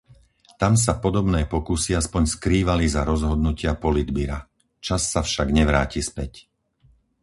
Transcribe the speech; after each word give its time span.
Tam 0.61 0.73
sa 0.85 0.93
podobné 1.05 1.41
pokusy 1.53 1.91
aspoň 2.01 2.23
skrývali 2.35 2.85
za 2.95 3.01
rozhodnutia 3.11 3.71
politbyra. 3.85 4.39
Čas 4.85 5.01
sa 5.13 5.21
však 5.29 5.47
nevráti 5.59 6.01
späť. 6.09 6.33